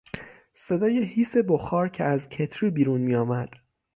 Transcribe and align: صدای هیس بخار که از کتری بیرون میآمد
صدای 0.53 1.03
هیس 1.03 1.37
بخار 1.37 1.89
که 1.89 2.03
از 2.03 2.29
کتری 2.29 2.69
بیرون 2.69 3.01
میآمد 3.01 3.49